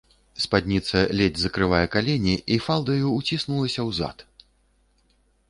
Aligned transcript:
Спадніца 0.43 0.97
ледзь 1.19 1.41
закрывае 1.43 1.81
калені 1.97 2.33
і 2.57 2.57
фалдаю 2.69 3.13
ўціснулася 3.19 3.81
ў 3.89 3.99
зад. 4.01 4.17